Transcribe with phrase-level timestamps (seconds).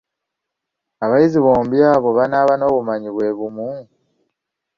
[1.05, 3.67] Abayizi bombi abo banaaba n’obumanyi bwe bumu?